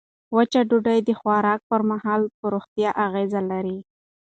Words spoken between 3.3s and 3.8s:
لري.